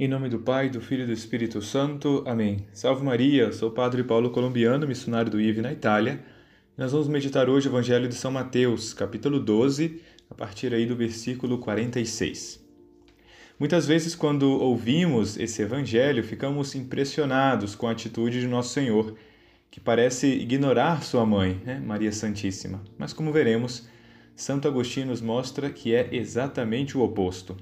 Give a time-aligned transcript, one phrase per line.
[0.00, 2.22] Em nome do Pai, do Filho e do Espírito Santo.
[2.24, 2.64] Amém.
[2.72, 6.24] Salve Maria, sou o Padre Paulo Colombiano, missionário do IVE na Itália.
[6.76, 10.00] Nós vamos meditar hoje o Evangelho de São Mateus, capítulo 12,
[10.30, 12.64] a partir aí do versículo 46.
[13.58, 19.16] Muitas vezes, quando ouvimos esse Evangelho, ficamos impressionados com a atitude de Nosso Senhor,
[19.68, 21.82] que parece ignorar sua mãe, né?
[21.84, 22.84] Maria Santíssima.
[22.96, 23.88] Mas, como veremos,
[24.36, 27.56] Santo Agostinho nos mostra que é exatamente o oposto.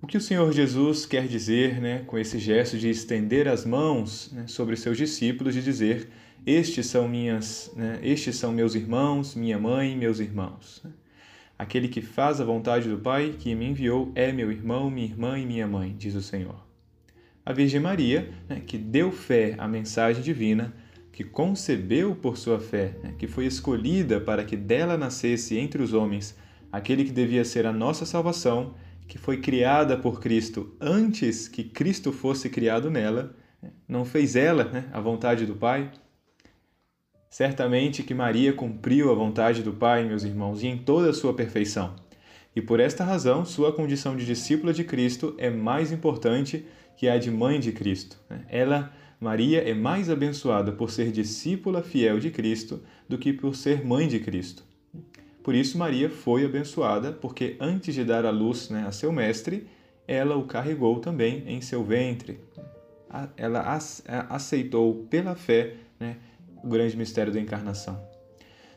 [0.00, 4.30] O que o Senhor Jesus quer dizer né, com esse gesto de estender as mãos
[4.32, 6.08] né, sobre seus discípulos e dizer:
[6.46, 10.84] Estes são minhas, né, estes são meus irmãos, minha mãe, meus irmãos.
[11.58, 15.36] Aquele que faz a vontade do Pai que me enviou é meu irmão, minha irmã
[15.36, 16.64] e minha mãe, diz o Senhor.
[17.44, 20.72] A Virgem Maria, né, que deu fé à mensagem divina,
[21.10, 25.92] que concebeu por sua fé, né, que foi escolhida para que dela nascesse entre os
[25.92, 26.36] homens
[26.70, 28.74] aquele que devia ser a nossa salvação
[29.08, 33.34] que foi criada por Cristo antes que Cristo fosse criado nela,
[33.88, 35.90] não fez ela né, a vontade do Pai?
[37.30, 41.32] Certamente que Maria cumpriu a vontade do Pai, meus irmãos, e em toda a sua
[41.34, 41.96] perfeição.
[42.54, 47.16] E por esta razão, sua condição de discípula de Cristo é mais importante que a
[47.18, 48.18] de mãe de Cristo.
[48.48, 53.84] Ela, Maria, é mais abençoada por ser discípula fiel de Cristo do que por ser
[53.84, 54.64] mãe de Cristo.
[55.48, 59.66] Por isso, Maria foi abençoada, porque antes de dar a luz né, a seu mestre,
[60.06, 62.38] ela o carregou também em seu ventre.
[63.34, 63.78] Ela
[64.28, 66.16] aceitou pela fé né,
[66.62, 67.98] o grande mistério da encarnação.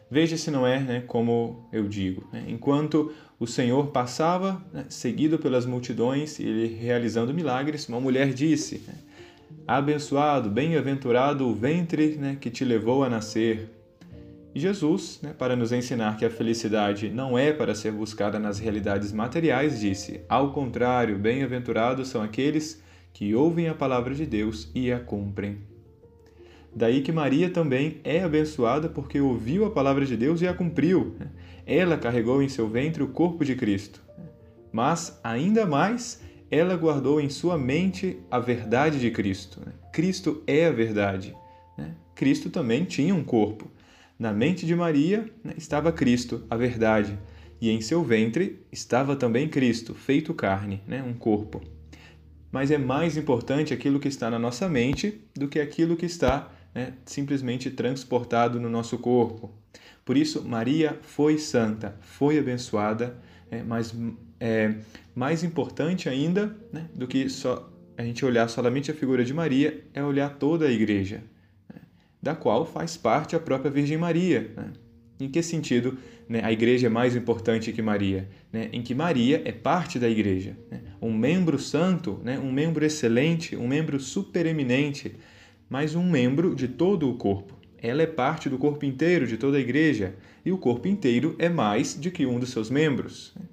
[0.09, 2.25] Veja se não é né, como eu digo.
[2.31, 2.45] Né?
[2.47, 8.93] Enquanto o Senhor passava, né, seguido pelas multidões, ele realizando milagres, uma mulher disse: né,
[9.67, 13.80] Abençoado, bem-aventurado o ventre né, que te levou a nascer.
[14.53, 19.13] Jesus, né, para nos ensinar que a felicidade não é para ser buscada nas realidades
[19.13, 24.99] materiais, disse: Ao contrário, bem-aventurados são aqueles que ouvem a palavra de Deus e a
[24.99, 25.59] cumprem.
[26.75, 31.15] Daí que Maria também é abençoada porque ouviu a palavra de Deus e a cumpriu.
[31.65, 34.01] Ela carregou em seu ventre o corpo de Cristo.
[34.71, 39.61] Mas, ainda mais, ela guardou em sua mente a verdade de Cristo.
[39.91, 41.35] Cristo é a verdade.
[42.15, 43.69] Cristo também tinha um corpo.
[44.21, 47.17] Na mente de Maria né, estava Cristo, a verdade,
[47.59, 51.59] e em seu ventre estava também Cristo, feito carne, né, um corpo.
[52.51, 56.51] Mas é mais importante aquilo que está na nossa mente do que aquilo que está
[56.71, 59.55] né, simplesmente transportado no nosso corpo.
[60.05, 63.91] Por isso, Maria foi santa, foi abençoada, é, mas
[64.39, 64.75] é,
[65.15, 69.83] mais importante ainda né, do que só a gente olhar somente a figura de Maria
[69.95, 71.23] é olhar toda a igreja
[72.21, 74.51] da qual faz parte a própria Virgem Maria.
[74.55, 74.71] Né?
[75.19, 78.27] Em que sentido né, a igreja é mais importante que Maria?
[78.51, 78.69] Né?
[78.71, 80.55] Em que Maria é parte da igreja.
[80.69, 80.81] Né?
[81.01, 82.39] Um membro santo, né?
[82.39, 85.15] um membro excelente, um membro supereminente,
[85.69, 87.59] mas um membro de todo o corpo.
[87.81, 90.15] Ela é parte do corpo inteiro de toda a igreja
[90.45, 93.33] e o corpo inteiro é mais do que um dos seus membros.
[93.35, 93.45] Né?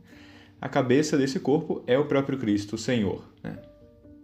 [0.60, 3.24] A cabeça desse corpo é o próprio Cristo, o Senhor.
[3.42, 3.56] Né?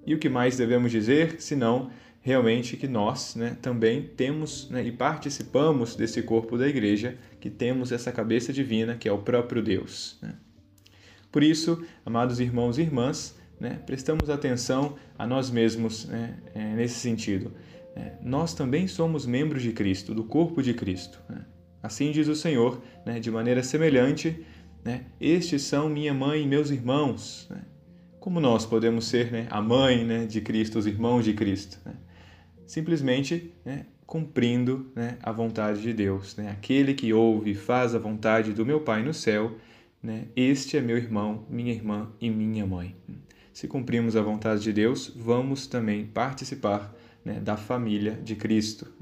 [0.06, 1.90] E o que mais devemos dizer senão
[2.24, 7.92] realmente que nós né, também temos né, e participamos desse corpo da igreja, que temos
[7.92, 10.16] essa cabeça divina que é o próprio Deus.
[10.22, 10.34] Né?
[11.30, 16.94] Por isso, amados irmãos e irmãs, né, prestamos atenção a nós mesmos né, é, nesse
[16.94, 17.52] sentido.
[17.94, 21.20] É, nós também somos membros de Cristo, do corpo de Cristo.
[21.82, 22.82] Assim diz o Senhor,
[23.20, 24.42] de maneira semelhante,
[25.20, 27.46] estes são minha mãe e meus irmãos.
[28.18, 31.78] Como nós podemos ser a mãe de Cristo, os irmãos de Cristo?
[32.66, 36.36] Simplesmente né, cumprindo né, a vontade de Deus.
[36.36, 36.50] Né?
[36.50, 39.56] Aquele que ouve e faz a vontade do meu Pai no céu,
[40.02, 42.94] né, este é meu irmão, minha irmã e minha mãe.
[43.52, 48.92] Se cumprimos a vontade de Deus, vamos também participar né, da família de Cristo.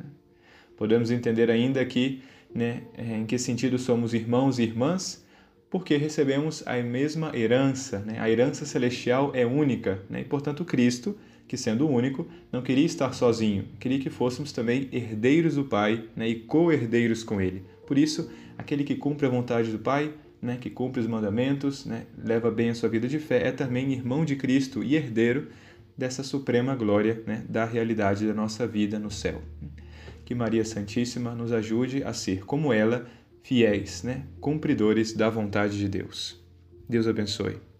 [0.77, 2.23] Podemos entender ainda aqui
[2.55, 5.25] né, em que sentido somos irmãos e irmãs,
[5.71, 8.01] porque recebemos a mesma herança.
[8.01, 8.19] Né?
[8.21, 10.21] A herança celestial é única, né?
[10.21, 11.17] e portanto Cristo
[11.53, 16.27] que, sendo único, não queria estar sozinho, queria que fôssemos também herdeiros do Pai né,
[16.27, 17.63] e co-herdeiros com Ele.
[17.87, 22.07] Por isso, aquele que cumpre a vontade do Pai, né, que cumpre os mandamentos, né,
[22.17, 25.49] leva bem a sua vida de fé, é também irmão de Cristo e herdeiro
[25.95, 29.43] dessa suprema glória né, da realidade da nossa vida no céu.
[30.25, 33.07] Que Maria Santíssima nos ajude a ser, como ela,
[33.43, 36.43] fiéis, né, cumpridores da vontade de Deus.
[36.89, 37.72] Deus abençoe.